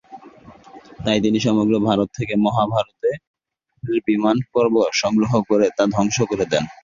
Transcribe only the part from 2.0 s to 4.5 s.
থেকে মহাভারতের বিমান